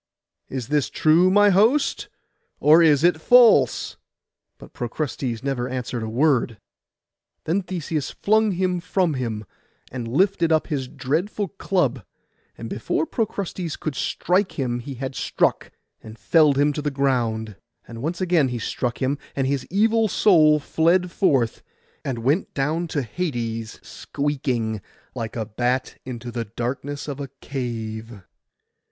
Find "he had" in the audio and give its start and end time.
14.79-15.13